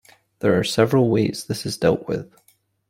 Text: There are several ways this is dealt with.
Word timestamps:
There 0.39 0.57
are 0.57 0.63
several 0.63 1.11
ways 1.11 1.45
this 1.45 1.63
is 1.63 1.77
dealt 1.77 2.07
with. 2.07 2.33